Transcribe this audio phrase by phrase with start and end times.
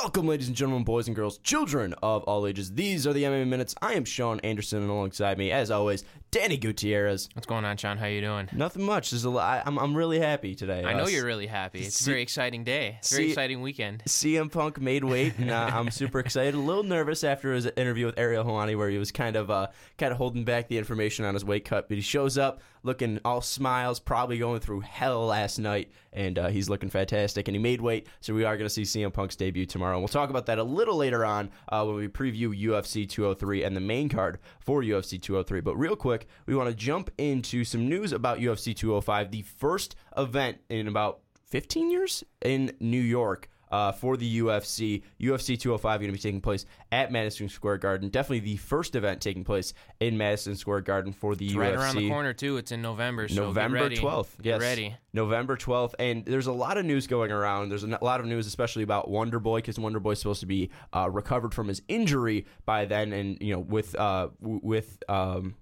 [0.00, 2.72] Welcome, ladies and gentlemen, boys and girls, children of all ages.
[2.72, 3.74] These are the MMA Minutes.
[3.82, 7.28] I am Sean Anderson, and alongside me, as always, Danny Gutierrez.
[7.34, 7.98] What's going on, Sean?
[7.98, 8.48] How you doing?
[8.52, 9.10] Nothing much.
[9.10, 9.64] There's a lot.
[9.66, 10.84] I'm, I'm really happy today.
[10.84, 11.80] I know Uh, you're really happy.
[11.80, 12.96] It's a very exciting day.
[13.00, 14.04] It's a very see- exciting weekend.
[14.06, 16.54] CM Punk made weight, and uh, I'm super excited.
[16.54, 19.66] A little nervous after his interview with Ariel Helwani, where he was kind of, uh,
[19.98, 21.88] kind of holding back the information on his weight cut.
[21.88, 26.48] But he shows up looking all smiles, probably going through hell last night, and uh,
[26.48, 27.48] he's looking fantastic.
[27.48, 29.94] And he made weight, so we are going to see CM Punk's debut tomorrow.
[29.94, 33.64] And we'll talk about that a little later on uh, when we preview UFC 203
[33.64, 35.60] and the main card for UFC 203.
[35.60, 39.96] But real quick, we want to jump into some news about UFC 205, the first
[40.16, 45.02] event in about 15 years in New York uh, for the UFC.
[45.20, 48.08] UFC 205 going to be taking place at Madison Square Garden.
[48.08, 51.58] Definitely the first event taking place in Madison Square Garden for the It's UFC.
[51.60, 52.56] right around the corner too.
[52.56, 53.28] It's in November.
[53.28, 53.96] So November get ready.
[53.98, 54.36] 12th.
[54.42, 54.60] Get Yes.
[54.60, 54.96] ready.
[55.12, 55.94] November 12th.
[55.98, 57.68] And there's a lot of news going around.
[57.70, 60.70] There's a lot of news, especially about Wonder Boy, because Wonder Boy's supposed to be
[60.92, 63.12] uh, recovered from his injury by then.
[63.12, 65.54] And, you know, with, uh, w- with, um,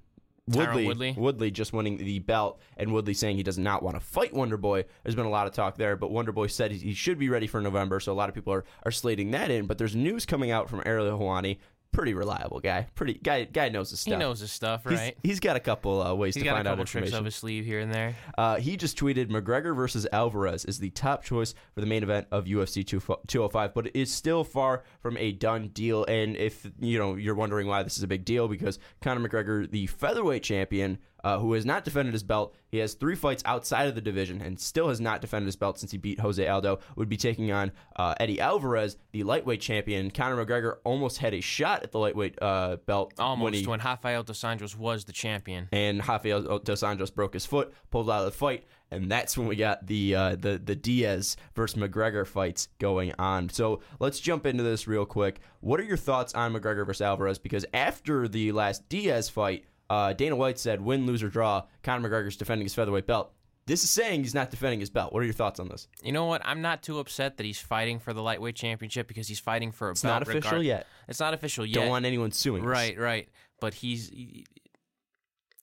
[0.50, 1.50] Tyron Woodley, Woodley?
[1.50, 4.84] just winning the belt, and Woodley saying he does not want to fight Wonder Boy.
[5.02, 7.28] There's been a lot of talk there, but Wonder Boy said he he should be
[7.28, 9.66] ready for November, so a lot of people are, are slating that in.
[9.66, 11.58] But there's news coming out from Ariel Helwani,
[11.96, 14.12] pretty reliable guy, pretty guy guy knows his stuff.
[14.12, 15.16] He knows his stuff, He's- right?
[15.22, 17.18] he's got a couple uh, ways He's to got a find out couple tricks information.
[17.18, 18.14] up his sleeve here and there.
[18.36, 22.26] Uh, he just tweeted McGregor versus Alvarez is the top choice for the main event
[22.30, 26.04] of UFC 205, but it is still far from a done deal.
[26.04, 29.70] And if you know you're wondering why this is a big deal, because Conor McGregor,
[29.70, 33.88] the featherweight champion, uh, who has not defended his belt, he has three fights outside
[33.88, 36.78] of the division and still has not defended his belt since he beat Jose Aldo.
[36.94, 40.12] Would be taking on uh, Eddie Alvarez, the lightweight champion.
[40.12, 44.22] Conor McGregor almost had a shot at the lightweight uh, belt Almost when when, Rafael
[44.22, 45.68] dos Anjos was the champion.
[45.72, 49.48] and Rafael dos Anjos broke his foot, pulled out of the fight, and that's when
[49.48, 53.48] we got the uh, the the Diaz versus McGregor fights going on.
[53.48, 55.40] So let's jump into this real quick.
[55.58, 57.40] What are your thoughts on McGregor versus Alvarez?
[57.40, 62.08] Because after the last Diaz fight, uh, Dana White said, "Win, lose or draw, Conor
[62.08, 63.32] McGregor's defending his featherweight belt."
[63.66, 65.12] This is saying he's not defending his belt.
[65.12, 65.88] What are your thoughts on this?
[66.02, 66.40] You know what?
[66.44, 69.88] I'm not too upset that he's fighting for the lightweight championship because he's fighting for
[69.88, 70.14] a It's belt.
[70.14, 70.86] not official regard- yet.
[71.08, 71.74] It's not official yet.
[71.80, 72.62] Don't want anyone suing.
[72.62, 72.68] us.
[72.68, 73.28] Right, right.
[73.60, 74.12] But he's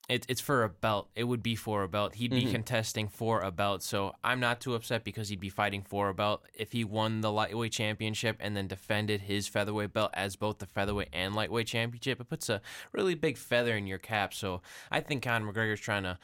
[0.09, 1.09] it, it's for a belt.
[1.15, 2.15] It would be for a belt.
[2.15, 2.51] He'd be Mhm.
[2.51, 3.81] contesting for a belt.
[3.83, 6.43] So I'm not too upset because he'd be fighting for a belt.
[6.53, 10.65] If he won the lightweight championship and then defended his featherweight belt as both the
[10.65, 12.61] featherweight and lightweight championship, it puts a
[12.91, 14.33] really big feather in your cap.
[14.33, 14.61] So
[14.91, 16.19] I think Conor McGregor's trying to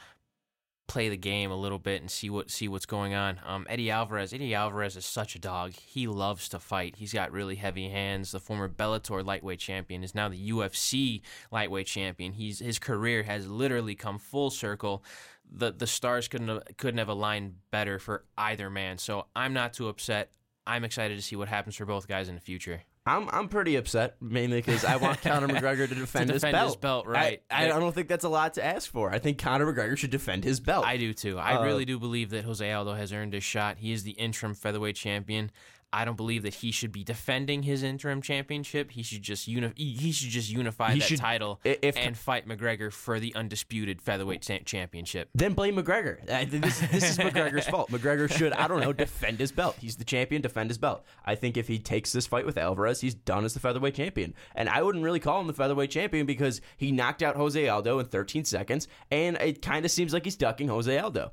[0.90, 3.40] play the game a little bit and see what see what's going on.
[3.46, 5.72] Um, Eddie Alvarez, Eddie Alvarez is such a dog.
[5.72, 6.96] He loves to fight.
[6.96, 8.32] He's got really heavy hands.
[8.32, 12.32] The former Bellator lightweight champion is now the UFC lightweight champion.
[12.32, 15.04] He's his career has literally come full circle.
[15.48, 18.98] The the stars couldn't have, couldn't have aligned better for either man.
[18.98, 20.32] So I'm not too upset.
[20.66, 22.82] I'm excited to see what happens for both guys in the future.
[23.06, 26.66] I'm I'm pretty upset mainly because I want Conor McGregor to defend, To his belt.
[26.66, 27.42] his belt, I- right.
[27.50, 29.10] I, I don't think that's a lot to ask for.
[29.10, 30.84] I think Conor McGregor should defend his belt.
[30.84, 31.38] I do too.
[31.38, 33.78] I Uh, really do believe that Jose Aldo has earned his shot.
[33.78, 35.50] He is the interim featherweight champion.
[35.92, 38.92] I don't believe that he should be defending his interim championship.
[38.92, 42.46] He should just uni- he should just unify He that should- title if- and fight
[42.46, 45.28] McGregor for the undisputed featherweight cha- championship.
[45.34, 46.24] then blame McGregor.
[46.50, 47.90] This, this is McGregor's fault.
[47.90, 49.76] McGregor should, I don't know, defend his belt.
[49.80, 51.04] He's the champion, defend his belt.
[51.24, 54.34] I think if he takes this fight with Alvarez, he's done as the featherweight champion.
[54.54, 57.98] And I wouldn't really call him the featherweight champion because he knocked out Jose Aldo
[57.98, 61.32] in 13 seconds, and it kind of seems like he's ducking Jose Aldo.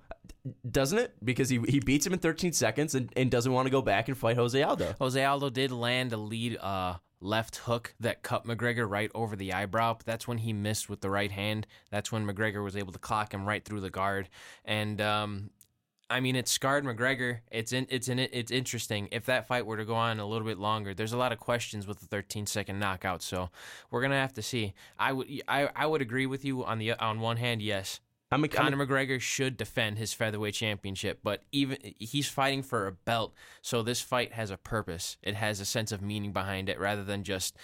[0.70, 1.14] Doesn't it?
[1.24, 4.08] Because he, he beats him in 13 seconds and, and doesn't want to go back
[4.08, 4.96] and fight Jose Aldo.
[5.00, 9.54] Jose Aldo did land a lead uh, left hook that cut McGregor right over the
[9.54, 9.94] eyebrow.
[9.94, 11.68] But that's when he missed with the right hand.
[11.92, 14.30] That's when McGregor was able to clock him right through the guard.
[14.66, 15.50] And um,
[16.10, 17.40] I mean, it scarred McGregor.
[17.52, 18.30] It's in, it's in it.
[18.32, 19.10] It's interesting.
[19.12, 21.40] If that fight were to go on a little bit longer, there's a lot of
[21.40, 23.22] questions with the 13 second knockout.
[23.22, 23.50] So
[23.92, 24.74] we're gonna have to see.
[24.98, 28.00] I would I, I would agree with you on the on one hand, yes.
[28.32, 32.62] I'm a, I'm a- Conor McGregor should defend his featherweight championship, but even he's fighting
[32.64, 35.18] for a belt, so this fight has a purpose.
[35.24, 37.56] It has a sense of meaning behind it, rather than just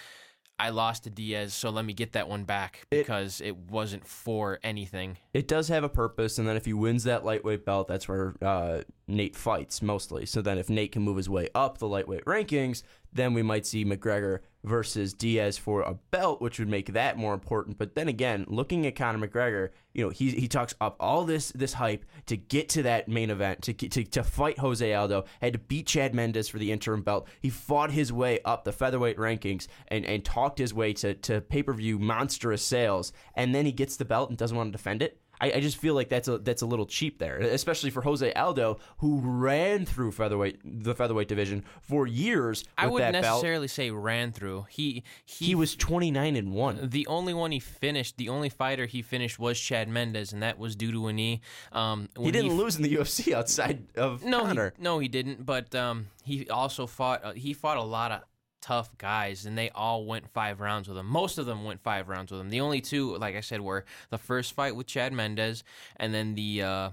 [0.59, 4.05] I lost to Diaz, so let me get that one back It- because it, wasn't
[4.07, 5.17] for anything.
[5.33, 8.35] it does have a purpose, and then if he wins that lightweight belt, that's where
[8.41, 10.25] uh, Nate fights mostly.
[10.27, 13.65] So then, if Nate can move his way up the lightweight rankings, then we might
[13.65, 17.77] see McGregor versus Diaz for a belt, which would make that more important.
[17.77, 21.51] But then again, looking at Conor McGregor, you know, he he talks up all this
[21.51, 25.53] this hype to get to that main event, to to to fight Jose Aldo, had
[25.53, 27.27] to beat Chad Mendes for the interim belt.
[27.41, 31.41] He fought his way up the featherweight rankings and and talked his way to to
[31.41, 34.77] pay per view monstrous sales, and then he gets the belt and doesn't want to
[34.77, 35.19] defend it.
[35.43, 38.31] I, I just feel like that's a that's a little cheap there, especially for Jose
[38.33, 42.63] Aldo, who ran through featherweight the featherweight division for years.
[42.77, 43.35] I wouldn't that belt.
[43.43, 44.67] necessarily say ran through.
[44.69, 46.89] He he, He was twenty nine and one.
[46.89, 48.17] the only one he finished.
[48.17, 51.41] The only fighter he finished was Chad Mendes, and that was due to a knee.
[51.71, 55.45] Um, He didn't f- lose in the UFC outside of No, he, no, he didn't.
[55.45, 57.23] But um, he also fought.
[57.23, 58.21] Uh, he fought a lot of
[58.63, 61.05] tough guys, and they all went five rounds with him.
[61.05, 62.49] Most of them went five rounds with him.
[62.49, 65.63] The only two, like I said, were the first fight with Chad Mendes,
[65.97, 66.63] and then the.
[66.63, 66.89] Uh,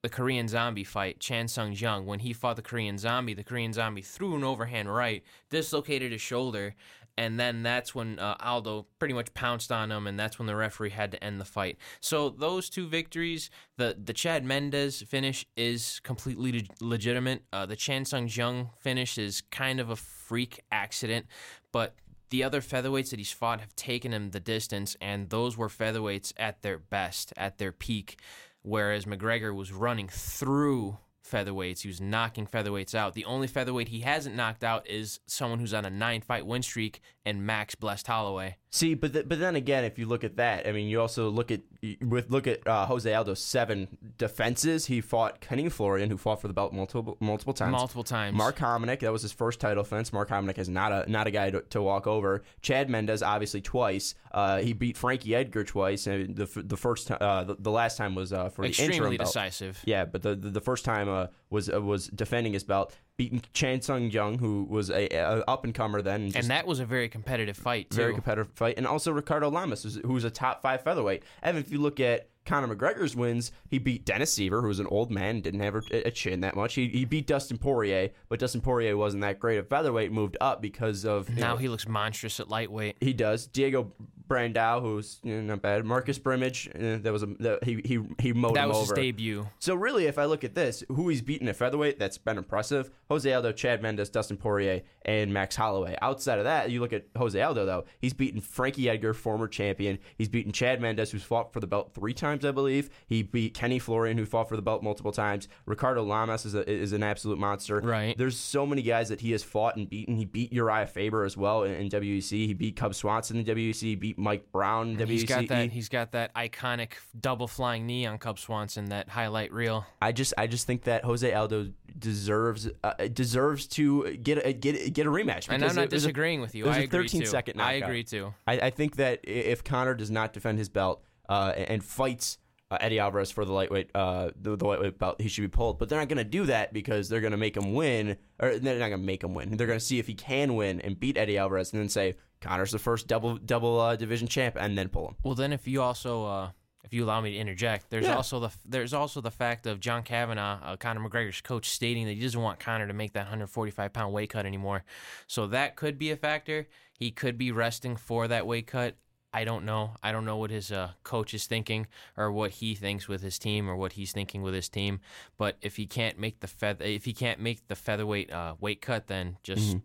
[0.00, 3.72] the Korean Zombie fight, Chan Sung Jung, when he fought the Korean Zombie, the Korean
[3.72, 6.76] Zombie threw an overhand right, dislocated his shoulder,
[7.18, 10.54] and then that's when uh, Aldo pretty much pounced on him, and that's when the
[10.54, 11.76] referee had to end the fight.
[12.00, 17.42] So those two victories, the the Chad Mendes finish is completely leg- legitimate.
[17.52, 21.26] Uh, the Chan Sung Jung finish is kind of a freak accident,
[21.72, 21.96] but
[22.30, 26.32] the other featherweights that he's fought have taken him the distance, and those were featherweights
[26.36, 28.20] at their best, at their peak.
[28.62, 30.98] Whereas McGregor was running through
[31.28, 33.14] featherweights, he was knocking featherweights out.
[33.14, 36.62] The only featherweight he hasn't knocked out is someone who's on a nine fight win
[36.62, 38.56] streak, and Max Blessed Holloway.
[38.70, 41.28] See, but th- but then again, if you look at that, I mean, you also
[41.30, 41.60] look at
[42.02, 43.88] with look at uh, Jose Aldo's seven
[44.18, 44.86] defenses.
[44.86, 47.72] He fought Kenny Florian, who fought for the belt multiple multiple times.
[47.72, 48.36] Multiple times.
[48.36, 50.12] Mark Hominick, that was his first title defense.
[50.12, 52.42] Mark Hominick is not a not a guy to, to walk over.
[52.62, 54.14] Chad Mendes, obviously twice.
[54.32, 58.14] Uh, he beat Frankie Edgar twice, and the the first uh, the, the last time
[58.14, 59.28] was uh, for the interim extremely belt.
[59.28, 59.80] decisive.
[59.84, 63.42] Yeah, but the the, the first time uh, was uh, was defending his belt, beating
[63.52, 66.80] Chan Sung Jung, who was a, a up and comer then, and, And that was
[66.80, 67.96] a very competitive fight, too.
[67.96, 71.22] very competitive fight, and also Ricardo Lamas, who's, who's a top five featherweight.
[71.42, 74.86] Evan, if you look at Conor McGregor's wins, he beat Dennis Siver, who was an
[74.86, 76.74] old man, didn't have a, a chin that much.
[76.74, 80.62] He, he beat Dustin Poirier, but Dustin Poirier wasn't that great at featherweight, moved up
[80.62, 82.96] because of now know, he looks monstrous at lightweight.
[83.00, 83.46] he does.
[83.46, 83.92] Diego
[84.28, 85.84] Brandao, who's you know, not bad.
[85.84, 88.94] Marcus Brimage, uh, that was a that, he he he mowed That him was over.
[89.00, 89.46] his debut.
[89.58, 92.90] So really, if I look at this, who he's beaten at featherweight, that's been impressive.
[93.08, 95.96] Jose Aldo, Chad Mendes, Dustin Poirier, and Max Holloway.
[96.02, 97.84] Outside of that, you look at Jose Aldo though.
[98.00, 99.98] He's beaten Frankie Edgar, former champion.
[100.18, 102.90] He's beaten Chad Mendes, who's fought for the belt three times, I believe.
[103.06, 105.48] He beat Kenny Florian, who fought for the belt multiple times.
[105.66, 107.80] Ricardo Lamas is a, is an absolute monster.
[107.80, 108.16] Right.
[108.16, 110.16] There's so many guys that he has fought and beaten.
[110.16, 112.30] He beat Uriah Faber as well in, in WEC.
[112.30, 113.80] He beat Cub Swanson in WEC.
[113.80, 115.08] He beat Mike Brown in WEC.
[115.08, 115.70] He's got that.
[115.70, 118.86] He's got that iconic double flying knee on Cub Swanson.
[118.86, 119.86] That highlight reel.
[120.00, 121.68] I just I just think that Jose Aldo
[121.98, 125.48] deserves uh, deserves to get a, get get a rematch.
[125.48, 126.64] And I'm not was a- disagreeing with you.
[126.64, 127.26] it was I a agree 13 too.
[127.26, 128.32] second I agree too.
[128.46, 132.38] I, I think that if Conor does not defend his belt uh, and fights
[132.70, 135.78] uh, Eddie Alvarez for the lightweight uh, the, the lightweight belt, he should be pulled.
[135.78, 138.58] But they're not going to do that because they're going to make him win, or
[138.58, 139.56] they're not going to make him win.
[139.56, 142.16] They're going to see if he can win and beat Eddie Alvarez, and then say
[142.40, 145.14] Conor's the first double double uh, division champ, and then pull him.
[145.22, 146.50] Well, then if you also, uh,
[146.84, 148.16] if you allow me to interject, there's Yeah.
[148.16, 152.12] also the there's also the fact of John Kavanagh, uh, Conor McGregor's coach, stating that
[152.12, 154.84] he doesn't want Conor to make that 145 pound weight cut anymore.
[155.26, 156.68] So that could be a factor.
[156.98, 158.96] He could be resting for that weight cut.
[159.32, 159.90] I don't know.
[160.02, 161.86] I don't know what his uh, coach is thinking
[162.16, 165.00] or what he thinks with his team or what he's thinking with his team.
[165.36, 168.80] But if he can't make the feather, if he can't make the featherweight uh, weight
[168.80, 169.78] cut, then just Mm-hmm.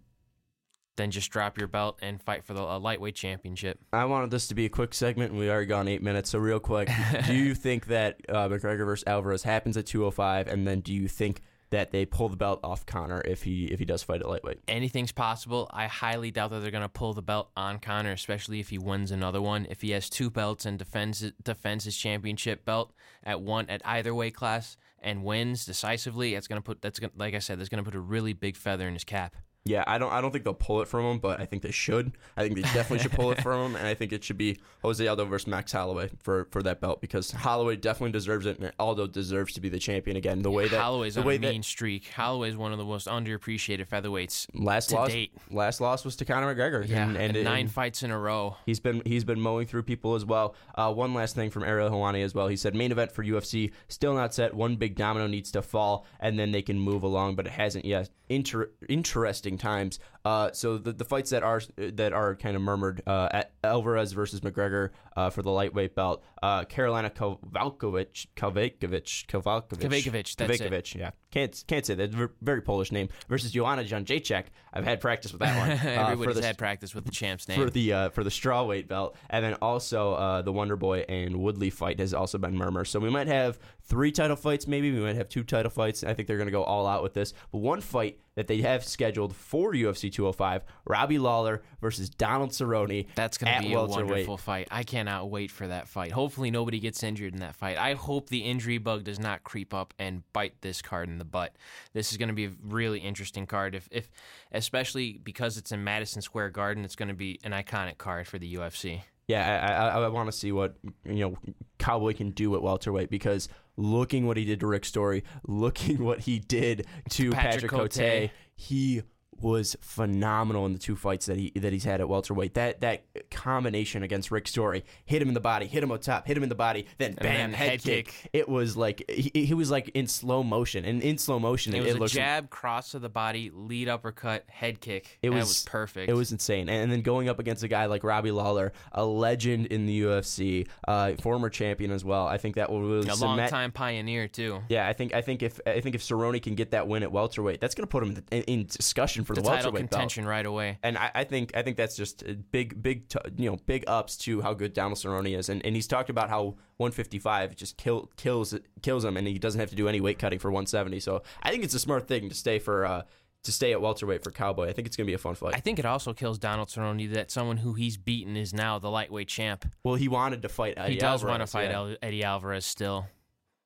[0.96, 3.80] then just drop your belt and fight for the uh, lightweight championship.
[3.92, 6.30] I wanted this to be a quick segment, and we already gone eight minutes.
[6.30, 6.90] So, real quick,
[7.28, 11.08] do you think that uh, McGregor versus Alvarez happens at 205, and then do you
[11.08, 11.42] think
[11.74, 14.60] that they pull the belt off Conor if he if he does fight at lightweight?
[14.68, 15.68] anything's possible.
[15.74, 18.78] I highly doubt that they're going to pull the belt on Conor, especially if he
[18.78, 19.66] wins another one.
[19.70, 24.14] If he has two belts and defends defends his championship belt at one at either
[24.14, 27.70] weight class and wins decisively, that's going to put that's going like I said, that's
[27.70, 29.36] going to put a really big feather in his cap.
[29.66, 31.72] Yeah, I don't I don't think they'll pull it from him, but I think they
[31.72, 32.12] should.
[32.36, 34.60] I think they definitely should pull it from him, and I think it should be
[34.82, 38.74] Jose Aldo versus Max Holloway for, for that belt because Holloway definitely deserves it, and
[38.78, 40.42] Aldo deserves to be the champion again.
[40.42, 42.10] The way that Holloway's the on way a mean streak.
[42.10, 44.48] Holloway's one of the most underappreciated featherweights.
[44.54, 45.32] last to loss date.
[45.50, 46.86] last loss was to Conor McGregor.
[46.86, 48.58] Yeah, and, and, and, nine and fights in a row.
[48.66, 50.56] He's been he's been mowing through people as well.
[50.76, 52.50] Uh, one last thing from Ariel Helwani as well.
[52.50, 54.54] He said main event for UFC still not set.
[54.54, 57.86] One big domino needs to fall, and then they can move along, but it hasn't
[57.86, 58.10] yet.
[58.28, 60.00] Inter- interesting times.
[60.26, 64.14] Uh, so the, the fights that are that are kind of murmured uh, at Alvarez
[64.14, 66.24] versus McGregor uh, for the lightweight belt.
[66.42, 70.96] Uh, Carolina Kovalkovic, Kovacevic, that's it.
[70.96, 72.12] Yeah, can't can't say that.
[72.42, 74.46] Very Polish name versus Joanna Jędrzejczyk.
[74.74, 75.74] I've had practice with that one.
[75.84, 77.60] Uh, for Everybody's the- had practice with the champ's name.
[77.60, 81.38] for the uh, for the strawweight belt, and then also uh, the Wonder Boy and
[81.38, 82.88] Woodley fight has also been murmured.
[82.88, 86.04] So we might have three title fights, maybe we might have two title fights.
[86.04, 87.34] I think they're going to go all out with this.
[87.52, 90.64] But one fight that they have scheduled for UFC 205.
[90.86, 93.08] Robbie Lawler versus Donald Cerrone.
[93.16, 94.68] That's going to be a wonderful fight.
[94.72, 96.12] I cannot wait for that fight.
[96.12, 97.78] Hopefully, nobody gets injured in that fight.
[97.78, 101.26] I hope the injury bug does not creep up and bite this card in the
[101.26, 101.56] butt.
[101.94, 103.76] This is going to be a really interesting card.
[103.76, 104.10] If, if,
[104.52, 108.38] especially because it's in Madison Square Garden, it's going to be an iconic card for
[108.38, 109.02] the UFC.
[109.28, 111.38] Yeah, I, I, I want to see what you know
[111.80, 116.22] Cowboy can do at welterweight because looking what he did to Rick Story, looking what
[116.22, 118.30] he did to Patrick Patrick, Cote, Cote.
[118.56, 119.04] he
[119.42, 122.54] was phenomenal in the two fights that he that he's had at welterweight.
[122.54, 126.26] That that combination against Rick Story, hit him in the body, hit him on top,
[126.28, 128.06] hit him in the body, then bam, then head, head kick.
[128.08, 128.30] kick.
[128.34, 131.86] It was like he, he was like in slow motion, and in slow motion, It
[131.86, 135.20] it, was it a jab, cross to the body, lead uppercut, head kick.
[135.22, 136.10] It was- was perfect.
[136.10, 136.70] It was insane.
[136.70, 140.02] And, and then going up against a guy like Robbie Lawler, a legend in the
[140.04, 142.28] UFC, uh, former champion as well.
[142.28, 143.40] I think that will really a cement.
[143.42, 144.62] long time pioneer too.
[144.70, 147.12] Yeah, I think I think if I think if Cerrone can get that win at
[147.12, 149.92] welterweight, that's going to put him in, in discussion for The the, title welterweight belt.
[149.92, 150.80] contention right away.
[150.84, 153.84] And I, I think I think that's just a big big t- you know big
[153.88, 157.78] ups to how good Donald Cerrone is, and, and he's talked about how 155 just
[157.78, 161.00] kill, kills kills him, and he doesn't have to do any weight cutting for 170.
[161.00, 163.02] So I think it's a smart thing to stay for uh,
[163.44, 164.70] to stay at welterweight for Cowboy.
[164.70, 165.54] I think it's going to be a fun fight.
[165.56, 168.90] I think it also kills Donald Cerrone that someone who he's beaten is now the
[168.90, 169.66] lightweight champ.
[169.84, 170.76] well, he wanted to fight.
[170.78, 171.96] Eddie he does want to fight yeah.
[172.02, 173.08] Eddie Alvarez still.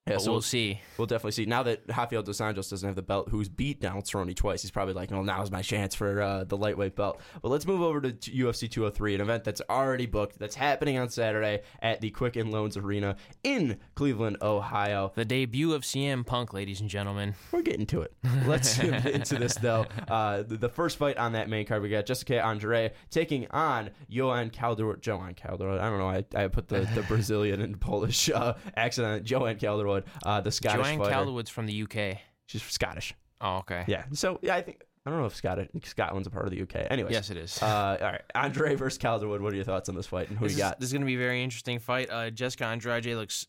[0.07, 0.79] Yeah, but so we'll see.
[0.97, 1.45] We'll definitely see.
[1.45, 4.71] Now that Rafael dos Anjos doesn't have the belt, who's beat Donald Cerrone twice, he's
[4.71, 7.19] probably like, well, now's my chance for uh, the lightweight belt.
[7.41, 11.09] But let's move over to UFC 203, an event that's already booked, that's happening on
[11.09, 15.11] Saturday at the Quicken Loans Arena in Cleveland, Ohio.
[15.15, 17.35] The debut of CM Punk, ladies and gentlemen.
[17.51, 18.13] We're getting to it.
[18.45, 19.85] Let's get into this, though.
[20.07, 23.89] Uh, the, the first fight on that main card, we got Jessica Andre taking on
[24.09, 25.01] Joanne Calderwood.
[25.01, 25.79] Joanne Calderwood.
[25.79, 26.07] I don't know.
[26.07, 29.23] I, I put the, the Brazilian and Polish uh, accent on it.
[29.23, 29.57] Joanne
[30.03, 31.11] Calderwood, uh, the Scottish Joanne fighter.
[31.11, 32.19] Calderwood's from the UK.
[32.47, 33.13] She's Scottish.
[33.41, 33.83] Oh, okay.
[33.87, 34.05] Yeah.
[34.13, 36.87] So yeah, I think I don't know if Scotland Scotland's a part of the UK.
[36.89, 37.13] Anyways.
[37.13, 37.61] Yes, it is.
[37.61, 39.41] Uh, all right, Andre versus Calderwood.
[39.41, 40.79] What are your thoughts on this fight and who this, you is, got?
[40.79, 42.09] this is going to be a very interesting fight.
[42.09, 43.47] Uh, Jessica Andrade looks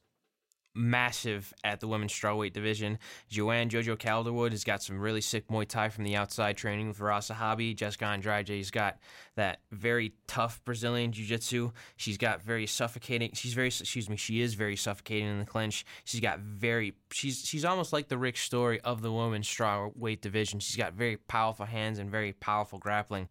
[0.74, 2.98] massive at the women's strawweight division.
[3.28, 7.00] Joanne Jojo Calderwood has got some really sick Muay Thai from the outside training with
[7.00, 7.74] Rasa Hobby.
[7.74, 8.98] Jessica Andrade's got
[9.36, 11.70] that very tough Brazilian jiu-jitsu.
[11.96, 13.30] She's got very suffocating.
[13.34, 15.84] She's very excuse me, she is very suffocating in the clinch.
[16.04, 20.60] She's got very she's she's almost like the Rick Story of the women's strawweight division.
[20.60, 23.28] She's got very powerful hands and very powerful grappling.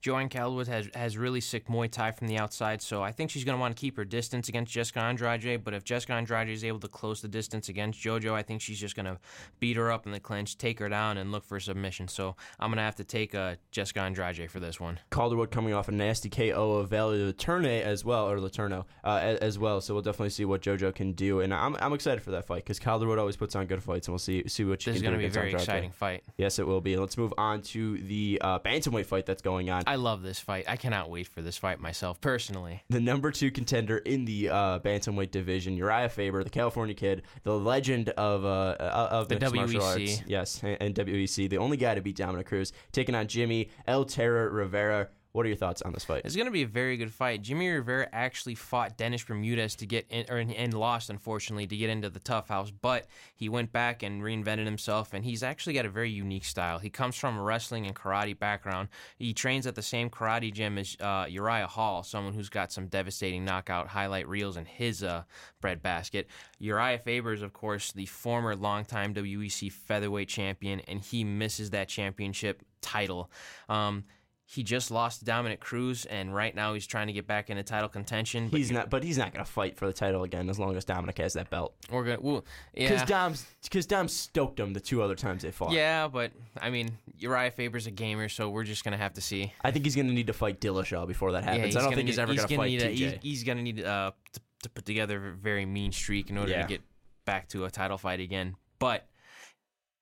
[0.00, 3.44] Joanne Calderwood has has really sick Muay Thai from the outside, so I think she's
[3.44, 5.64] going to want to keep her distance against Jessica Andrade.
[5.64, 8.78] But if Jessica Andrade is able to close the distance against JoJo, I think she's
[8.80, 9.18] just going to
[9.60, 12.08] beat her up in the clinch, take her down, and look for a submission.
[12.08, 14.98] So I'm going to have to take uh, Jessica Andrade for this one.
[15.10, 19.38] Calderwood coming off a nasty KO of Valley Laturne as well, or Laturno uh, as,
[19.38, 19.80] as well.
[19.80, 22.64] So we'll definitely see what JoJo can do, and I'm, I'm excited for that fight
[22.64, 25.02] because Calderwood always puts on good fights, and we'll see see what she This is
[25.02, 25.60] can going do to be a very Andrade.
[25.62, 26.22] exciting fight.
[26.38, 26.96] Yes, it will be.
[26.96, 29.82] Let's move on to the uh, bantamweight fight that's going on.
[29.86, 30.64] I love this fight.
[30.68, 32.82] I cannot wait for this fight myself personally.
[32.88, 37.58] the number two contender in the uh, bantamweight division, Uriah Faber, the California kid, the
[37.58, 39.80] legend of uh, uh, of The WEC.
[39.82, 43.70] arts, yes, and, and WEC, the only guy to beat Dominick Cruz, taking on Jimmy
[43.86, 45.08] El Terror Rivera.
[45.36, 46.22] What are your thoughts on this fight?
[46.24, 47.42] It's going to be a very good fight.
[47.42, 51.90] Jimmy Rivera actually fought Dennis Bermudez to get in, or, and lost, unfortunately, to get
[51.90, 52.70] into the TUF house.
[52.70, 56.78] But he went back and reinvented himself, and he's actually got a very unique style.
[56.78, 58.88] He comes from a wrestling and karate background.
[59.18, 62.86] He trains at the same karate gym as uh, Uriah Hall, someone who's got some
[62.86, 65.24] devastating knockout highlight reels in his uh,
[65.60, 66.28] breadbasket.
[66.60, 71.88] Uriah Faber is, of course, the former longtime WEC featherweight champion, and he misses that
[71.88, 73.30] championship title.
[73.68, 74.04] Um,
[74.48, 77.64] he just lost to Dominick Cruz, and right now he's trying to get back into
[77.64, 78.48] title contention.
[78.48, 80.76] But He's not, but he's not going to fight for the title again as long
[80.76, 81.74] as Dominic has that belt.
[81.90, 85.50] we're gonna, well, Because yeah, Dom's, because Dom stoked him the two other times they
[85.50, 85.72] fought.
[85.72, 89.52] yeah, but I mean Uriah Faber's a gamer, so we're just gonna have to see.
[89.64, 91.74] I think he's going to need to fight Dillashaw before that happens.
[91.74, 94.12] I don't think he's ever going to fight need a, he's, he's gonna need uh,
[94.32, 96.62] to, to put together a very mean streak in order Yeah.
[96.62, 96.82] to get
[97.24, 98.54] back to a title fight again.
[98.78, 99.08] But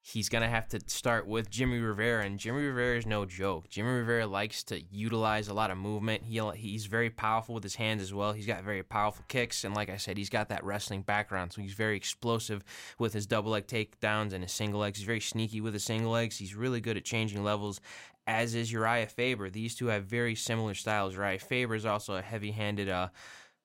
[0.07, 3.71] he's gonna have to start with Jimmy Rivera, and Jimmy Rivera is no joke.
[3.71, 6.25] Jimmy Rivera likes to utilize a lot of movement.
[6.25, 8.35] He he's very powerful with his hands as well.
[8.35, 11.63] He's got very powerful kicks, and like I said, he's got that wrestling background, so
[11.63, 12.63] he's very explosive
[12.99, 14.99] with his double leg takedowns and his single legs.
[14.99, 16.37] He's very sneaky with his single legs.
[16.37, 17.81] He's really good at changing levels.
[18.27, 19.49] As is Uriah Faber.
[19.49, 21.15] These two have very similar styles.
[21.15, 23.09] Uriah Faber is also a heavy-handed uh,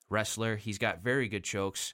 [0.10, 0.56] wrestler.
[0.56, 1.94] He's got very good chokes.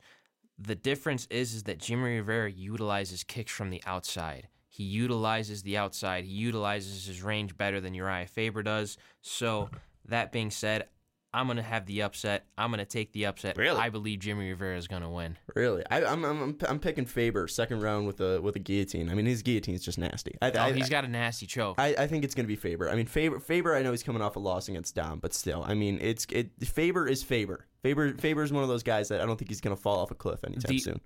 [0.57, 4.47] The difference is is that Jimmy Rivera utilizes kicks from the outside.
[4.69, 6.25] He utilizes the outside.
[6.25, 8.97] He utilizes his range better than Uriah Faber does.
[9.21, 9.69] So
[10.07, 10.87] that being said,
[11.35, 12.45] I'm gonna have the upset.
[12.57, 13.57] I'm gonna take the upset.
[13.57, 13.77] Really?
[13.79, 15.37] I believe Jimmy Rivera is gonna win.
[15.55, 19.09] Really, I, I'm, I'm I'm I'm picking Faber second round with a with a guillotine.
[19.09, 20.35] I mean, his guillotine is just nasty.
[20.41, 21.75] I, Oh, I, he's got a nasty choke.
[21.77, 22.89] I, I think it's going to be Faber.
[22.89, 23.39] I mean, Faber.
[23.39, 23.75] Faber.
[23.75, 26.51] I know he's coming off a loss against Dom, but still, I mean, it's it.
[26.63, 27.65] Faber is Faber.
[27.83, 28.13] Faber.
[28.13, 30.11] Faber is one of those guys that I don't think he's going to fall off
[30.11, 31.01] a cliff anytime The- soon.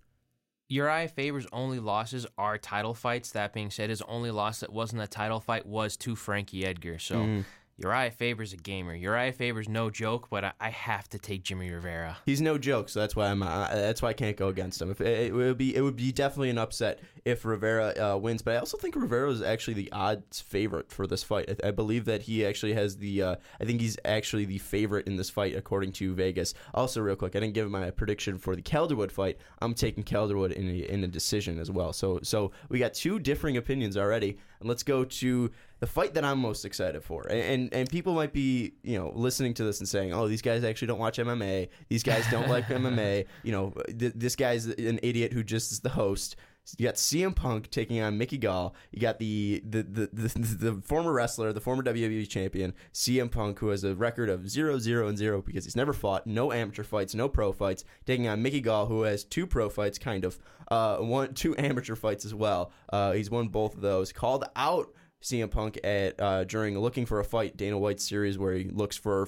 [0.72, 3.32] Uriah Faber's only losses are title fights.
[3.32, 7.00] That being said, his only loss that wasn't a title fight was to Frankie Edgar.
[7.00, 7.42] So Mm-hmm.
[7.82, 8.94] Uriah Faber's a gamer.
[8.94, 12.18] Uriah Faber's no joke, but I, I have to take Jimmy Rivera.
[12.26, 13.42] He's no joke, so that's why I'm.
[13.42, 14.92] Uh, that's why I can't go against him.
[14.92, 18.42] If it, it would be, it would be definitely an upset if Rivera uh, wins.
[18.42, 21.50] But I also think Rivera is actually the odds favorite for this fight.
[21.64, 23.24] I, I believe that he actually has the.
[23.24, 26.54] Uh, I think he's actually the favorite in this fight according to Vegas.
[26.74, 29.38] Also, real quick, I didn't give my prediction for the Calderwood fight.
[29.62, 31.94] I'm taking Calderwood in a, in a decision as well.
[31.94, 36.26] So so we got two differing opinions already, and let's go to the fight that
[36.26, 37.24] I'm most excited for.
[37.24, 40.42] And, and and people might be, you know, listening to this and saying, "Oh, these
[40.42, 41.70] guys actually don't watch MMA.
[41.88, 43.26] These guys don't like MMA.
[43.44, 46.36] You know, th- this guy's an idiot who just is the host."
[46.78, 48.76] You got CM Punk taking on Mickey Gall.
[48.92, 53.60] You got the the, the, the, the former wrestler, the former WWE champion, CM Punk,
[53.60, 56.84] who has a record of 0 0 and 0 because he's never fought, no amateur
[56.84, 60.38] fights, no pro fights, taking on Mickey Gall, who has two pro fights, kind of,
[60.70, 62.72] uh, one two amateur fights as well.
[62.90, 64.12] Uh, he's won both of those.
[64.12, 68.54] Called out CM Punk at uh, during looking for a fight Dana White series where
[68.54, 69.28] he looks for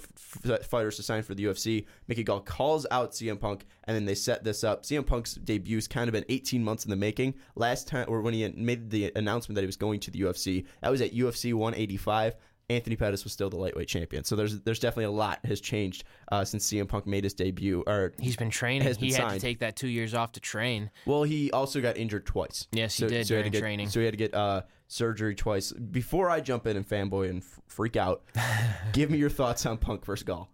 [0.49, 1.85] f- fighters to sign for the UFC.
[2.07, 4.83] Mickey Gall calls out CM Punk, and then they set this up.
[4.83, 7.33] CM Punk's debut's kind of been 18 months in the making.
[7.55, 10.65] Last time, or when he made the announcement that he was going to the UFC,
[10.81, 12.35] that was at UFC 185.
[12.69, 14.23] Anthony Pettis was still the lightweight champion.
[14.23, 17.83] So there's there's definitely a lot has changed uh, since CM Punk made his debut.
[17.85, 18.83] Or He's been training.
[18.83, 19.41] Has been he had signed.
[19.41, 20.89] to take that two years off to train.
[21.05, 22.67] well, he also got injured twice.
[22.71, 23.89] Yes, he did he had to during get, training.
[23.89, 25.71] So he had to get uh, surgery twice.
[25.71, 28.23] Before I jump in and fanboy and f- freak out,
[28.93, 30.49] give me your thoughts on Punk versus Gall.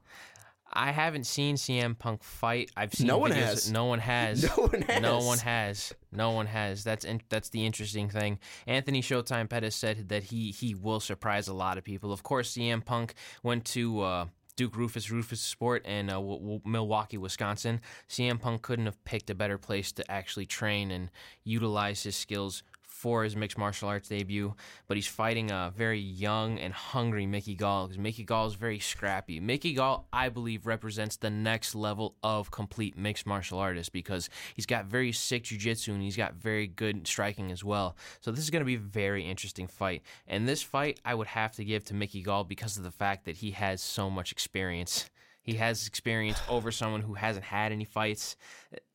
[0.72, 2.70] I haven't seen CM Punk fight.
[2.78, 3.72] I've seen No one videos- has.
[3.72, 4.44] No one has.
[4.58, 5.02] No one has.
[5.02, 5.94] No one has.
[6.12, 6.84] No one has.
[6.84, 8.38] That's in, that's the interesting thing.
[8.68, 12.12] Anthony Showtime Pettis said that he he will surprise a lot of people.
[12.14, 13.14] Of course, CM Punk
[13.44, 14.02] went to.
[14.02, 14.26] Uh,
[14.58, 17.80] Duke Roufus Roufus Sport in uh, w- w- Milwaukee, Wisconsin.
[18.10, 21.12] CM Punk couldn't have picked a better place to actually train and
[21.44, 22.64] utilize his skills
[22.98, 24.56] for his mixed martial arts debut,
[24.88, 28.80] but he's fighting a very young and hungry Mickey Gall because Mickey Gall is very
[28.80, 29.40] scrappy.
[29.40, 34.66] Mickey Gall, I believe, represents the next level of complete mixed martial artist because he's
[34.66, 37.96] got very sick jiu-jitsu and he's got very good striking as well.
[38.22, 40.02] So this is going to be a very interesting fight.
[40.28, 43.26] And this fight, I would have to give to Mickey Gall because of the fact
[43.26, 45.08] that he has so much experience.
[45.48, 48.36] He has experience over someone who hasn't had any fights.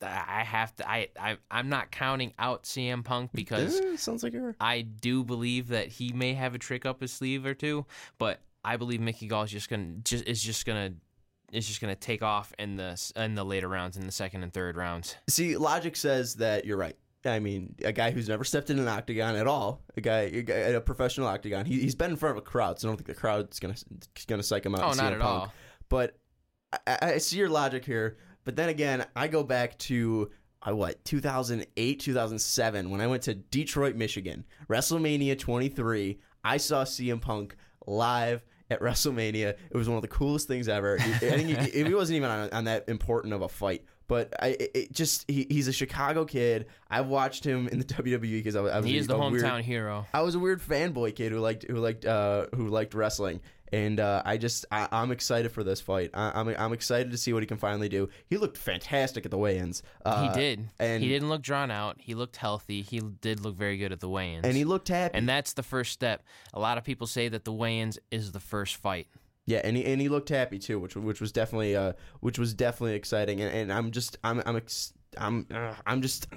[0.01, 0.89] I have to.
[0.89, 4.55] I, I I'm not counting out CM Punk because Eh, sounds like you're.
[4.61, 7.87] I do believe that he may have a trick up his sleeve or two,
[8.19, 10.93] but I believe Mickey Gall is just gonna just is just gonna
[11.53, 14.53] is just gonna take off in the in the later rounds, in the second and
[14.53, 15.17] third rounds.
[15.29, 16.97] See, logic says that you're right.
[17.25, 20.43] I mean, a guy who's never stepped in an octagon at all, a guy, a,
[20.43, 21.65] guy, a professional octagon.
[21.65, 23.77] He, he's been in front of a crowd, so I don't think the crowd's gonna
[24.27, 24.83] gonna psych him out.
[24.83, 25.25] Oh, not at Punk.
[25.43, 25.53] all.
[25.89, 26.19] But
[26.87, 28.17] I, I see your logic here.
[28.45, 30.31] But then again, I go back to
[30.67, 36.19] uh, what 2008, 2007 when I went to Detroit, Michigan, WrestleMania 23.
[36.45, 37.57] I saw CM Punk
[37.87, 39.55] live at WrestleMania.
[39.71, 40.99] It was one of the coolest things ever.
[40.99, 43.85] I think he, he wasn't even on, on that important of a fight.
[44.09, 46.67] But I, it, just he, he's a Chicago kid.
[46.91, 49.31] I've watched him in the WWE because I, was- I was He is the a
[49.31, 50.07] weird- hometown hero.
[50.13, 53.41] I was a weird fanboy kid who liked who liked uh, who liked wrestling,
[53.73, 56.11] and uh, I just I, I'm excited for this fight.
[56.15, 58.09] I, I'm I'm excited to see what he can finally do.
[58.27, 59.83] He looked fantastic at the weigh-ins.
[60.05, 60.69] Uh, he did.
[60.79, 61.97] and he didn't look drawn out.
[61.99, 62.83] He looked healthy.
[62.83, 64.45] He did look very good at the weigh-ins.
[64.45, 65.17] and he looked happy.
[65.17, 66.23] and that's the first step.
[66.53, 69.09] A lot of people say that the weigh-ins is the first fight.
[69.47, 72.55] Yeah, and he, and he looked happy too, which which was definitely uh which was
[72.55, 73.41] definitely exciting.
[73.41, 76.29] And, and I'm just I'm I'm ex- I'm uh, I'm just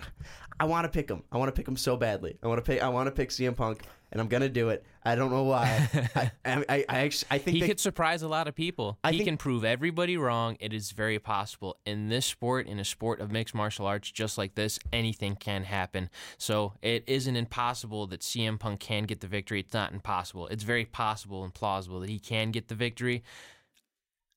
[0.60, 1.24] I want to pick him.
[1.32, 2.38] I want to pick him so badly.
[2.42, 4.86] I want to pick I want to pick CM Punk, and I'm gonna do it.
[5.04, 5.88] I don't know why.
[6.16, 8.98] I, I I I actually I think He they- could surprise a lot of people.
[9.04, 10.58] I he think- can prove everybody wrong.
[10.60, 11.78] It is very possible.
[11.86, 15.64] In this sport, in a sport of mixed martial arts just like this, anything can
[15.64, 16.10] happen.
[16.38, 19.60] So it isn't impossible that CM Punk can get the victory.
[19.60, 20.48] It's not impossible.
[20.48, 23.24] It's very possible and plausible that he can get the victory.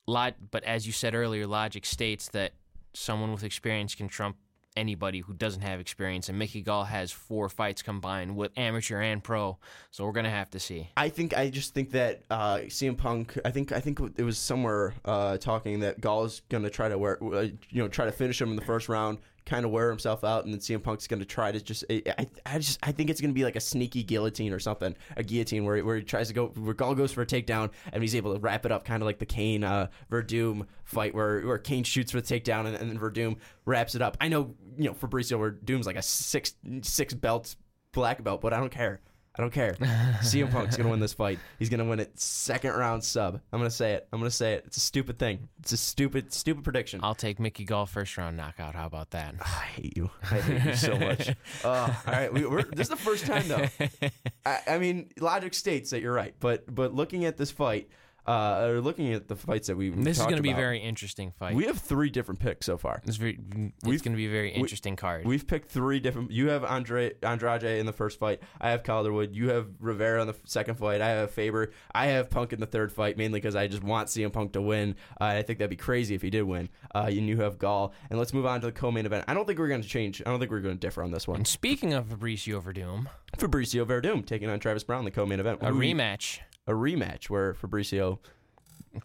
[0.07, 2.53] Log- but as you said earlier, logic states that
[2.95, 4.37] someone with experience can trump
[4.79, 6.29] anybody who doesn't have experience.
[6.29, 9.59] And Mickey Gall has four fights combined with amateur and pro.
[9.91, 10.89] So we're to have to see.
[10.97, 13.39] I think I just think that uh, CM Punk.
[13.45, 16.97] I think I think it was somewhere uh, talking that Gall is to try to
[16.97, 19.89] wear, uh, you know, try to finish him in the first round, kind of wear
[19.89, 21.85] himself out, and then CM Punk's going to try to just.
[21.91, 24.95] I, I just I think it's going to be like a sneaky guillotine or something,
[25.17, 28.03] a guillotine where, where he tries to go, where Gall goes for a takedown, and
[28.03, 31.41] he's able to wrap it up, kind of like the Cain uh, Werdum fight, where
[31.47, 34.17] where Cain shoots for the takedown, and, and then Werdum wraps it up.
[34.21, 37.57] I know you know Fabricio Werdum's like a six six belt
[37.93, 39.01] black belt, but I don't care.
[39.39, 39.75] I don't care.
[40.21, 41.39] CM Punk's gonna win this fight.
[41.61, 43.41] He's gonna win it second round sub.
[43.53, 44.09] I'm gonna say it.
[44.13, 44.65] I'm gonna say it.
[44.67, 45.49] It's a stupid thing.
[45.61, 46.99] It's a stupid, stupid prediction.
[47.05, 48.75] I'll take Mickey Gall first round knockout.
[48.75, 49.37] How about that?
[49.41, 50.11] I hate you.
[50.25, 51.29] I hate you so much.
[51.65, 53.67] Uh, all right, we, we're, this is the first time though.
[54.47, 57.89] I, I mean, logic states that you're right, but but looking at this fight,
[58.29, 61.33] uh, looking at the fights that we This is going to be a very interesting
[61.39, 61.55] fight.
[61.55, 63.01] We have three different picks so far.
[63.07, 63.39] It's, very,
[63.85, 65.25] it's going to be a very interesting card.
[65.27, 66.31] We've picked three different.
[66.31, 68.43] You have Andre Andrade in the first fight.
[68.61, 69.35] I have Calderwood.
[69.35, 71.01] You have Rivera in the second fight.
[71.01, 71.73] I have Faber.
[71.95, 74.61] I have Punk in the third fight, mainly because I just want CM Punk to
[74.61, 74.95] win.
[75.21, 76.69] Uh, I think that'd be crazy if he did win.
[76.95, 77.95] Uh, and you have Gall.
[78.11, 79.25] And let's move on to the co-main event.
[79.27, 80.21] I don't think we're going to change.
[80.21, 81.39] I don't think we're going to differ on this one.
[81.39, 83.07] and speaking of Fabricio Werdum,
[83.39, 85.61] Fabricio Werdum taking on Travis Browne, the co-main event.
[85.63, 88.19] a rematch A rematch where Fabricio.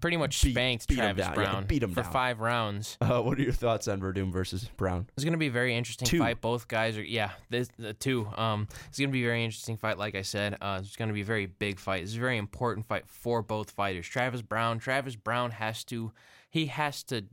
[0.01, 1.31] pretty much Beat- spanked beat Travis down.
[1.37, 2.11] Yeah, Browne beat him for down.
[2.11, 2.97] five rounds.
[3.01, 5.07] Uh, what are your thoughts on Werdum versus Browne?
[5.15, 6.19] It's going to be a very interesting Two.
[6.19, 6.41] fight.
[6.41, 8.27] Both guys are, yeah, this the two.
[8.35, 9.97] Um, it's going to be a very interesting fight.
[9.97, 12.03] Like I said, uh, it's going to be a very big fight.
[12.03, 14.07] It's a very important fight for both fighters.
[14.07, 16.11] Travis Browne, Travis Browne has to,
[16.49, 17.23] he has to.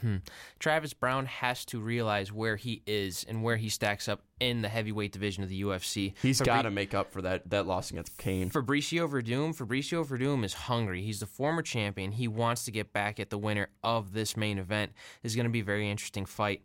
[0.00, 0.16] Hmm.
[0.58, 4.68] Travis Browne has to realize where he is and where he stacks up in the
[4.68, 6.14] heavyweight division of the UFC.
[6.20, 8.50] He's Fabri- got to make up for that that loss against Cain.
[8.50, 11.02] Fabricio Werdum, Fabricio Werdum is hungry.
[11.02, 12.12] He's the former champion.
[12.12, 14.92] He wants to get back at the winner of this main event.
[15.22, 16.62] This is going to be a very interesting fight.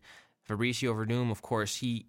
[0.47, 2.07] Fabricio Werdum, of course, he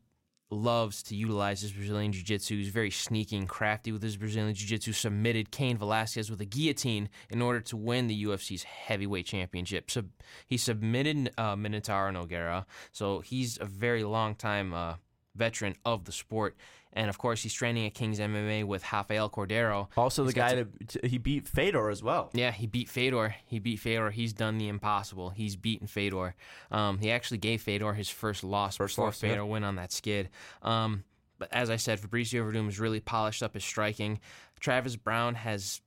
[0.51, 2.57] loves to utilize his Brazilian Jiu-Jitsu.
[2.57, 4.93] He's very sneaky and crafty with his Brazilian Jiu-Jitsu.
[4.93, 9.91] Submitted Cain Velasquez with a guillotine in order to win the UFC's heavyweight championship.
[9.91, 10.05] So
[10.47, 12.65] he submitted uh, Minotauro Nogueira.
[12.93, 14.95] So he's a very long time uh,
[15.35, 16.57] veteran of the sport.
[16.93, 19.89] And of course, he's training at King's MMA with Rafael Cordero.
[19.97, 22.31] Also, the He's got guy that he beat Fedor as well.
[22.33, 23.37] Yeah, he beat Fedor.
[23.47, 24.11] He beat Fedor.
[24.11, 25.31] He's done the impossible.
[25.31, 26.35] He's beaten Fedor.
[26.71, 29.31] Um, he actually gave Fedor his first loss First before loss, yeah.
[29.31, 30.31] Fedor went on that skid.
[30.63, 31.05] Um,
[31.39, 34.21] but as I said, Fabricio Werdum has really polished up his striking.
[34.59, 35.81] Travis Browne has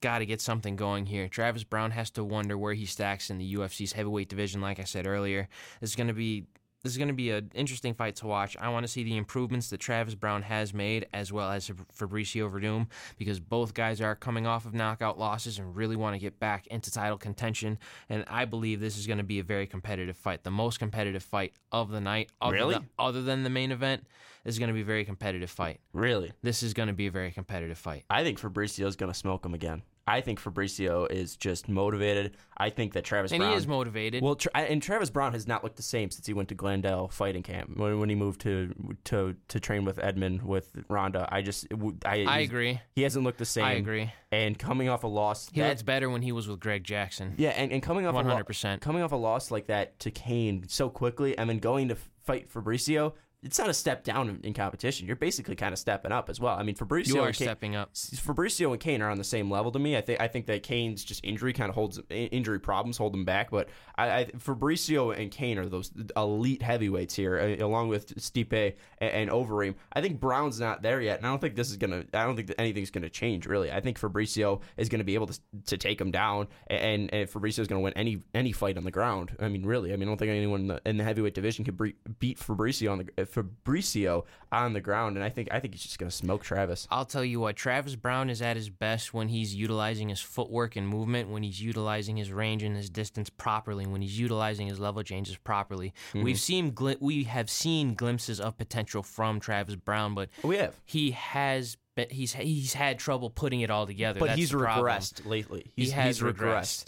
[0.00, 1.28] got to get something going here.
[1.28, 4.60] Travis Browne has to wonder where he stacks in the UFC's heavyweight division.
[4.60, 5.48] Like I said earlier,
[5.80, 6.46] this is going to be
[6.82, 8.56] this is going to be an interesting fight to watch.
[8.60, 12.50] I want to see the improvements that Travis Browne has made, as well as Fabricio
[12.50, 16.40] Werdum, because both guys are coming off of knockout losses and really want to get
[16.40, 17.78] back into title contention.
[18.08, 21.22] And I believe this is going to be a very competitive fight, the most competitive
[21.22, 22.30] fight of the night.
[22.40, 22.74] Other Really?
[22.74, 24.04] than- other than the main event,
[24.44, 25.78] this is going to be a very competitive fight.
[25.92, 26.32] Really?
[26.42, 28.04] This is going to be a very competitive fight.
[28.10, 29.82] I think Fabricio is going to smoke him again.
[30.06, 32.36] I think Fabricio is just motivated.
[32.56, 34.22] I think that Travis And Browne he is motivated.
[34.22, 37.08] Well, tra- and Travis Browne has not looked the same since he went to Glendale
[37.08, 37.76] fighting camp.
[37.76, 41.66] When, when he moved to to to train with Edmund with Ronda, I just
[42.04, 42.80] I, I agree.
[42.96, 43.64] He hasn't looked the same.
[43.64, 44.12] I agree.
[44.32, 47.34] And coming off a loss, He that- better when he was with Greg Jackson.
[47.36, 48.80] yeah, and, and coming off 100%.
[48.80, 52.50] coming off a loss like that to Cain so quickly, and then going to fight
[52.52, 53.12] Fabricio.
[53.42, 55.06] It's not a step down in, in competition.
[55.06, 56.56] You're basically kind of stepping up as well.
[56.56, 57.92] I mean, Fabricio You are and Cain, stepping up.
[57.94, 59.96] Fabricio and Cain are on the same level to me.
[59.96, 63.24] I think I think that Cain's just injury kind of holds injury problems hold him
[63.24, 63.50] back.
[63.50, 69.10] But I, I Fabricio and Kane are those elite heavyweights here, along with Stipe and,
[69.10, 69.74] and Overeem.
[69.92, 72.04] I think Browne's not there yet, and I don't think this is gonna.
[72.14, 73.72] I don't think that anything's gonna change really.
[73.72, 77.58] I think Fabricio is gonna be able to to take him down, and and Fabricio
[77.58, 79.34] is gonna win any any fight on the ground.
[79.40, 79.92] I mean, really.
[79.92, 81.74] I mean, I don't think anyone in the, in the heavyweight division can
[82.18, 85.98] beat Fabricio on the Fabricio on the ground, and I think I think he's just
[85.98, 86.86] gonna smoke Travis.
[86.90, 90.76] I'll tell you what, Travis Browne is at his best when he's utilizing his footwork
[90.76, 94.78] and movement, when he's utilizing his range and his distance properly, when he's utilizing his
[94.78, 95.92] level changes properly.
[96.10, 96.22] Mm-hmm.
[96.22, 100.74] We've seen we have seen glimpses of potential from Travis Browne, but We have.
[100.84, 104.20] he has been, he's he's had trouble putting it all together.
[104.20, 105.70] But That's he's regressed lately.
[105.76, 106.86] He He's, has he's regressed.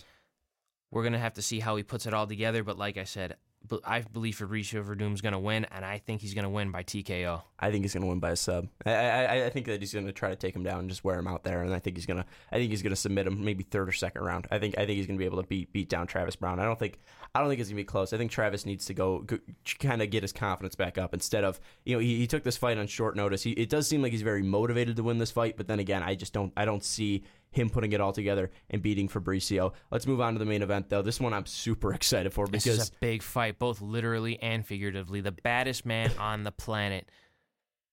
[0.91, 3.31] We're gonna have to see how he puts it all together, but like I said,
[3.31, 3.39] but
[3.85, 7.43] I believe Fabricio Werdum's gonna win, and I think he's gonna win by TKO.
[7.59, 8.69] I think he's gonna win by a sub.
[8.85, 11.19] I, I I think that he's gonna try to take him down and just wear
[11.19, 13.63] him out there, and I think he's gonna I think he's gonna submit him maybe
[13.65, 14.47] third or second round.
[14.51, 16.61] I think I think he's gonna be able to beat beat down Travis Browne.
[16.61, 16.99] I don't think
[17.35, 18.13] I don't think it's gonna be close.
[18.13, 19.39] I think Travis needs to go, go
[19.79, 22.57] kind of get his confidence back up instead of you know he, he took this
[22.57, 23.43] fight on short notice.
[23.43, 26.03] He, it does seem like he's very motivated to win this fight, but then again,
[26.03, 27.25] I just don't I don't see
[27.55, 29.73] him putting it all together and beating Fabricio.
[29.91, 31.03] Let's move on to the main event though.
[31.03, 34.67] This one I'm super excited for This because is a big fight, both literally and
[34.67, 35.21] figuratively.
[35.21, 37.11] The baddest man on the planet.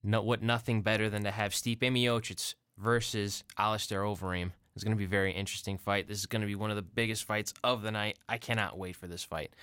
[0.04, 4.50] No, what nothing better than to have Stipe Miocic versus Alistair Overeem.
[4.74, 6.08] It's going to be a very interesting fight.
[6.08, 8.18] This is going to be one of the biggest fights of the night.
[8.28, 9.54] I cannot wait for this fight.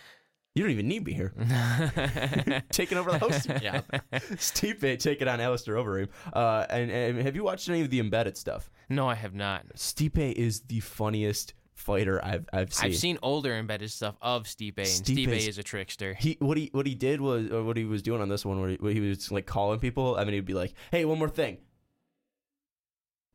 [0.56, 1.34] You don't even need me here.
[2.72, 3.48] taking over the host.
[3.62, 3.82] Yeah.
[4.14, 6.08] Stipe taking on Alistair Overeem.
[6.34, 8.70] Uh, and, and have you watched any of the embedded stuff?
[8.90, 9.66] no, I have not.
[9.76, 12.86] Stipe is the funniest fighter I've I've seen.
[12.92, 16.14] I've seen older embedded stuff of Stipe, and Stipe Stipe is- is a trickster.
[16.16, 18.60] He what he what he did was or what he was doing on this one
[18.60, 20.16] where he, where he was like calling people.
[20.18, 21.60] I mean, he'd be like, "Hey, one more thing,"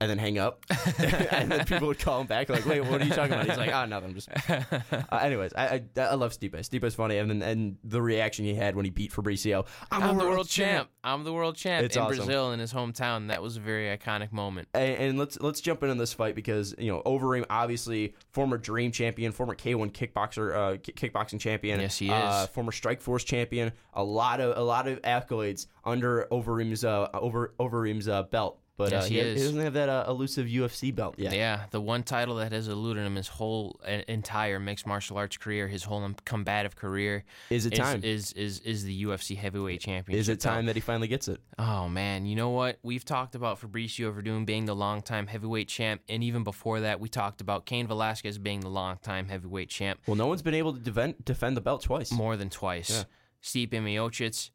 [0.05, 0.65] and then hang up,
[0.99, 3.57] and then people would call him back like, "Wait, what are you talking about?" He's
[3.57, 4.11] like, "Ah, nothing.
[4.11, 4.29] I'm just."
[5.11, 6.53] Uh, anyways, I, I I love Stipe.
[6.53, 9.67] Stipe's funny, and then and the reaction he had when he beat Fabricio.
[9.91, 10.89] I'm the world champ.
[11.03, 12.17] I'm the world champ It's in awesome.
[12.17, 13.29] Brazil in his hometown.
[13.29, 14.69] That was a very iconic moment.
[14.75, 18.93] And, and let's let's jump into this fight because you know Overeem, obviously former Dream
[18.93, 21.81] champion, former K1 kickboxer, uh, ki- kickboxing champion.
[21.81, 22.49] Yes, he Uh, is.
[22.51, 23.73] former Strikeforce champion.
[23.95, 28.61] A lot of a lot of accolades under Overeem's uh, over Overeem's uh, belt.
[28.77, 29.43] But Yes, uh, he he, is.
[29.43, 31.33] doesn't have that uh, elusive UFC belt yet.
[31.33, 35.37] Yeah, the one title that has eluded him his whole uh, entire mixed martial arts
[35.37, 37.25] career, his whole combative career.
[37.51, 38.01] Is it is, time?
[38.03, 40.19] Is is is the UFC heavyweight championship?
[40.21, 40.55] Is it belt.
[40.55, 41.41] time that he finally gets it?
[41.59, 42.79] Oh man, you know what?
[42.83, 47.09] We've talked about Fabricio Werdum being the longtime heavyweight champ, and even before that, we
[47.09, 50.81] talked about Cain Velasquez being the longtime heavyweight champ Well, no one's been able to
[50.81, 52.11] defend defend the belt twice.
[52.11, 52.91] more than twice.
[52.91, 53.05] Yeah.
[53.43, 54.51] Stipe Miocic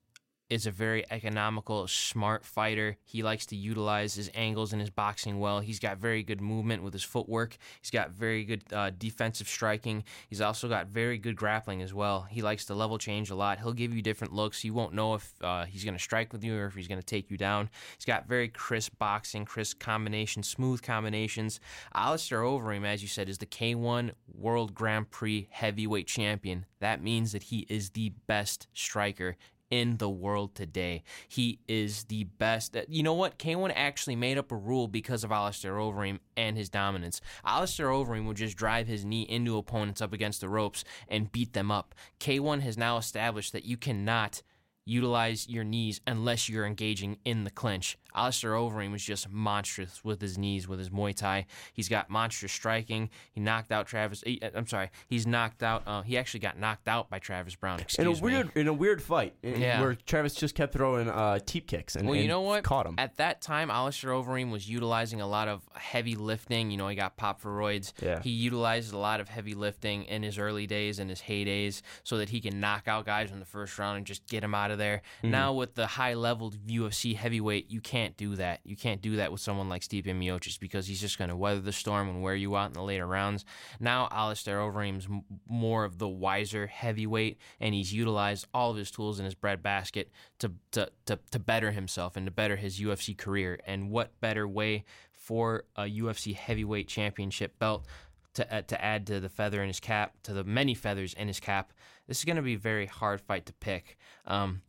[0.49, 2.97] is a very economical, smart fighter.
[3.05, 5.59] He likes to utilize his angles in his boxing well.
[5.59, 7.57] He's got very good movement with his footwork.
[7.81, 10.03] He's got very good uh, defensive striking.
[10.27, 12.23] He's also got very good grappling as well.
[12.23, 13.59] He likes to level change a lot.
[13.59, 14.63] He'll give you different looks.
[14.63, 16.99] You won't know if uh, he's going to strike with you or if he's going
[16.99, 17.69] to take you down.
[17.97, 21.59] He's got very crisp boxing, crisp combinations, smooth combinations.
[21.93, 26.65] Alistair Overeem, as you said, is the K1 World Grand Prix heavyweight champion.
[26.79, 29.37] That means that he is the best striker
[29.69, 31.03] in the world today.
[31.27, 32.75] He is the best.
[32.87, 33.37] You know what?
[33.37, 37.21] K1 actually made up a rule because of Alistair Overeem and his dominance.
[37.45, 41.53] Alistair Overeem would just drive his knee into opponents up against the ropes and beat
[41.53, 41.93] them up.
[42.19, 44.41] K1 has now established that you cannot
[44.89, 47.97] utilize your knees unless you're engaging in the clinch.
[48.15, 51.45] Alistair Overeem was just monstrous with his knees, with his Muay Thai.
[51.73, 53.09] He's got monstrous striking.
[53.31, 54.23] He knocked out Travis.
[54.25, 54.89] he- I'm sorry.
[55.07, 55.83] He's knocked out.
[55.85, 57.79] Uh, he actually got knocked out by Travis Browne.
[57.79, 58.19] Excuse in a me.
[58.21, 59.79] weird in a weird fight in- Yeah.
[59.81, 62.63] where Travis just kept throwing uh, teep kicks and, Well, you and know what?
[62.63, 62.95] caught him.
[62.97, 66.71] At that time, Alistair Overeem was utilizing a lot of heavy lifting.
[66.71, 67.93] You know, he got popped for roids.
[68.01, 68.21] Yeah.
[68.23, 72.17] He utilized a lot of heavy lifting in his early days and his heydays so
[72.17, 74.71] that he can knock out guys in the first round and just get them out
[74.71, 75.03] of there.
[75.19, 75.29] Mm-hmm.
[75.29, 78.61] Now, with the high level UFC heavyweight, you can't do that.
[78.63, 81.59] You can't do that with someone like Stipe Miocic because he's just going to weather
[81.59, 83.45] the storm and wear you out in the later rounds.
[83.79, 88.89] Now, Alistair Overeem's m- more of the wiser heavyweight, and he's utilized all of his
[88.89, 93.15] tools in his breadbasket to, to, to, to better himself and to better his UFC
[93.15, 93.59] career.
[93.67, 97.85] And what better way for a UFC heavyweight championship belt
[98.33, 101.27] to, uh, to add to the feather in his cap, to the many feathers in
[101.27, 101.73] his cap?
[102.07, 103.97] This is going to be a very hard fight to pick.
[104.25, 104.61] Um,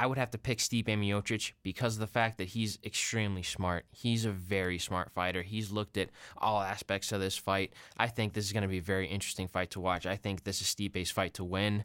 [0.00, 3.84] I would have to pick Stipe Miocic because of the fact that he's extremely smart.
[3.90, 5.42] He's a very smart fighter.
[5.42, 6.08] He's looked at
[6.38, 7.74] all aspects of this fight.
[7.98, 10.06] I think this is going to be a very interesting fight to watch.
[10.06, 11.84] I think this is Stipe's fight to win.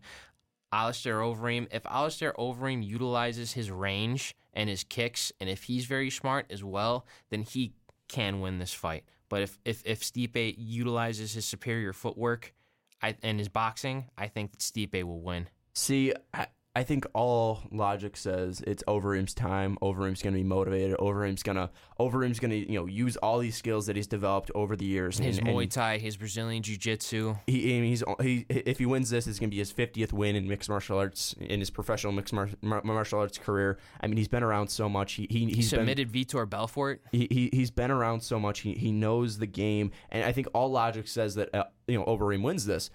[0.71, 6.09] Alistair Overeem, if Alistair Overeem utilizes his range and his kicks, and if he's very
[6.09, 7.73] smart as well, then he
[8.07, 9.03] can win this fight.
[9.27, 12.53] But if if, if Stipe utilizes his superior footwork
[13.01, 15.49] I, and his boxing, I think that Stipe will win.
[15.73, 19.77] See, I, I think all logic says it's Overeem's time.
[19.81, 20.97] Overeem's going to be motivated.
[20.97, 24.51] Overeem's going to Overeem's going to you know use all these skills that he's developed
[24.53, 25.17] over the years.
[25.17, 27.35] His and, Muay and Thai, his Brazilian Jiu Jitsu.
[27.47, 30.49] he, he's he if he wins this, it's going to be his 50th win in
[30.49, 33.77] mixed martial arts in his professional mixed mar- mar- martial arts career.
[34.01, 35.13] I mean, he's been around so much.
[35.13, 37.01] He, he He he's been submitted Vitor Belfort.
[37.13, 38.59] he, he he's been around so much.
[38.59, 42.03] He he knows the game, and I think all logic says that uh, you know
[42.05, 42.89] Overeem wins this.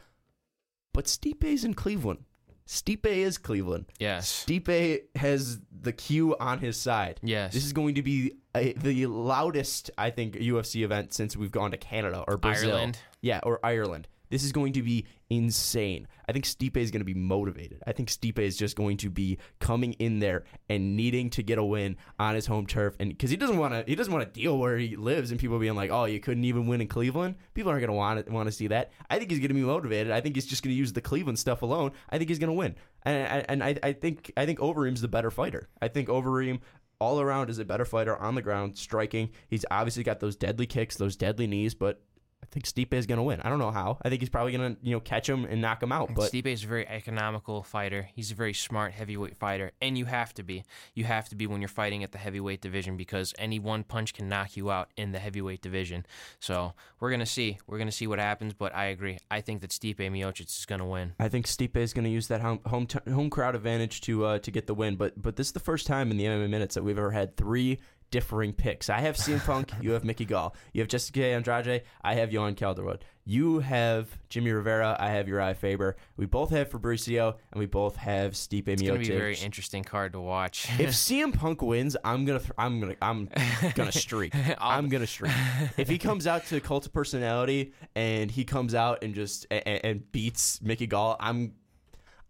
[0.92, 2.24] But Stipe's in Cleveland.
[2.70, 3.86] Stipe is Cleveland.
[3.98, 4.44] Yes.
[4.46, 7.18] Stipe has the Q on his side.
[7.20, 7.52] Yes.
[7.52, 11.72] This is going to be a, the loudest, I think, UFC event since we've gone
[11.72, 12.70] to Canada or Brazil.
[12.70, 13.00] Ireland.
[13.22, 14.06] Yeah, or Ireland.
[14.28, 16.06] This is going to be insane.
[16.28, 17.82] I think Stipe is going to be motivated.
[17.86, 21.58] I think Stipe is just going to be coming in there and needing to get
[21.58, 24.26] a win on his home turf, and because he doesn't want to, he doesn't want
[24.26, 26.88] to deal where he lives and people being like, "Oh, you couldn't even win in
[26.88, 28.92] Cleveland." People aren't going to want to want to see that.
[29.08, 30.12] I think he's going to be motivated.
[30.12, 31.92] I think he's just going to use the Cleveland stuff alone.
[32.10, 35.08] I think he's going to win, and and I, I think I think Overeem's the
[35.08, 35.68] better fighter.
[35.80, 36.60] I think Overeem
[37.00, 39.30] all around is a better fighter on the ground, striking.
[39.48, 42.02] He's obviously got those deadly kicks, those deadly knees, but
[42.50, 43.40] think Stipe is going to win.
[43.40, 43.98] I don't know how.
[44.02, 46.14] I think he's probably going to you know catch him and knock him out.
[46.14, 48.08] But Stipe is a very economical fighter.
[48.14, 50.64] He's a very smart heavyweight fighter, and you have to be.
[50.94, 54.14] You have to be when you're fighting at the heavyweight division because any one punch
[54.14, 56.06] can knock you out in the heavyweight division.
[56.40, 57.58] So we're gonna see.
[57.66, 58.54] We're gonna see what happens.
[58.54, 59.18] But I agree.
[59.30, 61.14] I think that Stipe Miocic is gonna win.
[61.18, 64.24] I think Stipe is going to use that home home, t- home crowd advantage to
[64.24, 64.96] uh, to get the win.
[64.96, 67.36] But but this is the first time in the MMA minutes that we've ever had
[67.36, 67.78] three
[68.10, 68.90] differing picks.
[68.90, 72.54] I have CM Punk, you have Mickey Gall, you have Jessica Andrade, I have Joanne
[72.54, 73.00] Calderwood.
[73.26, 75.96] You have Jimmy Rivera, I have Uriah Faber.
[76.16, 79.84] We both have Fabricio, and we both have Stipe It's gonna be a very interesting
[79.84, 80.68] card to watch.
[80.80, 83.28] if CM Punk wins, I'm gonna th- I'm gonna I'm
[83.74, 84.34] gonna streak.
[84.58, 85.32] I'm gonna streak.
[85.76, 89.84] If he comes out to Cult of Personality and he comes out and just and,
[89.84, 91.52] and beats Mickey Gall, I'm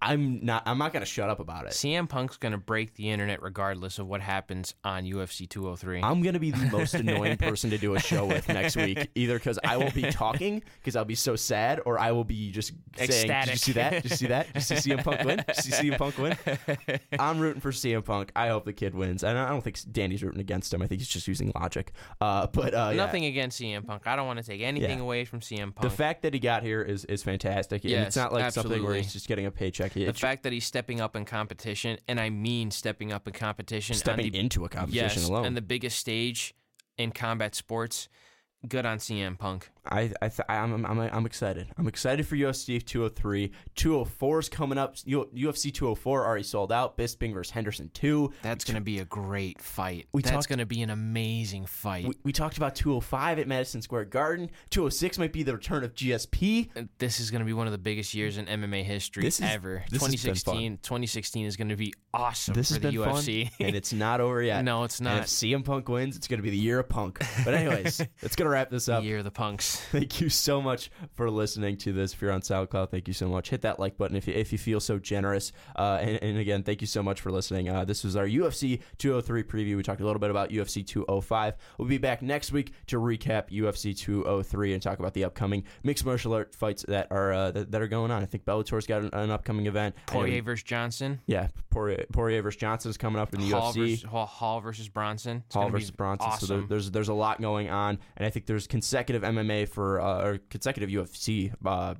[0.02, 1.72] I'm not I'm not gonna shut up about it.
[1.72, 6.00] CM Punk's gonna break the internet regardless of what happens on UFC 203.
[6.02, 9.34] I'm gonna be the most annoying person to do a show with next week, either
[9.38, 12.72] because I will be talking because I'll be so sad, or I will be just
[12.96, 14.02] saying, "Did you see that?
[14.02, 14.46] Did you see that?
[14.46, 15.36] Did you see CM Punk win?
[15.46, 16.36] Did you see CM Punk win?"
[17.18, 18.32] I'm rooting for CM Punk.
[18.34, 19.22] I hope the kid wins.
[19.22, 20.80] And I don't think Danny's rooting against him.
[20.82, 21.92] I think he's just using logic.
[22.20, 22.96] Uh, but uh, yeah.
[22.96, 24.06] Nothing against CM Punk.
[24.06, 25.04] I don't want to take anything Yeah.
[25.04, 25.80] away from CM Punk.
[25.82, 27.82] The fact that he got here is, is fantastic.
[27.84, 29.89] and Yes, it's not like something where he's just getting a paycheck.
[29.94, 33.94] The fact that he's stepping up in competition, and I mean stepping up in competition,
[33.94, 35.46] stepping the, into a competition yes, alone.
[35.46, 36.54] and the biggest stage
[36.96, 38.08] in combat sports.
[38.68, 39.70] Good on CM Punk.
[39.86, 41.68] I, I th- I'm, I'm, I'm excited.
[41.78, 43.50] I'm excited for UFC 203.
[43.74, 44.96] 204 is coming up.
[45.06, 46.98] U- UFC 204 already sold out.
[46.98, 48.30] Bisping versus Henderson 2.
[48.42, 50.06] That's going to be a great fight.
[50.12, 52.06] we That's going to be an amazing fight.
[52.06, 54.50] We, we talked about 205 at Madison Square Garden.
[54.68, 56.68] 206 might be the return of GSP.
[56.76, 59.40] Uh, this is going to be one of the biggest years in MMA history This
[59.40, 59.82] is- ever.
[59.90, 63.48] this has been 2016, 2016 is going to be awesome This for the UFC.
[63.48, 64.62] fun, and it's not over yet.
[64.62, 65.12] no, it's not.
[65.14, 65.26] And if.
[65.30, 67.24] CM Punk wins, it's going to be the year of Punk.
[67.46, 69.04] But anyways, that's going to wrap this up.
[69.04, 69.80] Year of the Punks.
[69.92, 72.12] Thank you so much for listening to this.
[72.12, 73.50] If you're on SoundCloud, thank you so much.
[73.50, 75.52] Hit that like button if you, if you feel so generous.
[75.76, 77.68] Uh, and, and again, thank you so much for listening.
[77.68, 79.76] Uh, this was our UFC 203 preview.
[79.76, 81.54] We talked a little bit about UFC 205.
[81.78, 86.04] We'll be back next week to recap UFC 203 and talk about the upcoming mixed
[86.04, 88.22] martial art fights that are uh, that, that are going on.
[88.22, 89.94] I think Bellator's got an, an upcoming event.
[90.06, 91.20] Poirier versus Johnson.
[91.26, 93.90] yeah, Poirier, Poirier versus Johnson is coming up in the Hall UFC.
[93.90, 95.42] versus, Hall, Hall versus Bronson.
[95.46, 96.28] It's Hall versus Bronson.
[96.28, 96.46] Awesome.
[96.48, 100.00] So there, there's there's a lot going on, and I think there's consecutive MMA for
[100.00, 101.94] uh, or consecutive UFC uh,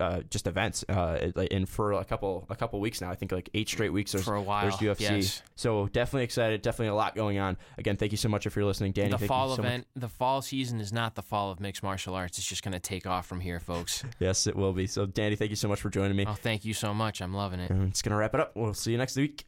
[0.00, 3.10] uh, just events uh, in for a couple a couple weeks now.
[3.10, 4.12] I think like eight straight weeks.
[4.12, 5.00] There's, For a while, there's UFC.
[5.00, 5.42] yes.
[5.54, 6.62] So definitely excited.
[6.62, 7.56] Definitely a lot going on.
[7.78, 9.10] Again, thank you so much if you're listening, Danny.
[9.10, 9.70] the thank fall you so much.
[9.70, 12.38] event, the fall season is not the fall of mixed martial arts.
[12.38, 14.04] It's just going to take off from here, folks.
[14.18, 14.86] Yes, it will be.
[14.86, 16.24] So Danny, thank you so much for joining me.
[16.26, 17.20] oh, thank you so much.
[17.20, 17.70] I'm loving it.
[17.70, 18.52] And it's gonna wrap it up.
[18.54, 19.44] We'll see you next week.